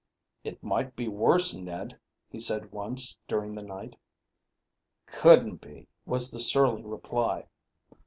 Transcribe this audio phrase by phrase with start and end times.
[0.43, 3.95] "It might be worse, Ned," he said once during the night.
[5.05, 7.45] "Couldn't be," was the surly reply.